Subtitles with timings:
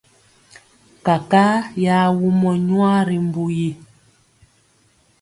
[1.05, 3.71] Kakaa ya wumɔ nwaa ri mbu yi.